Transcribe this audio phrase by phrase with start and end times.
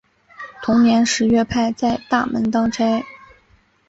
[0.63, 3.03] 同年十月派在大门当差。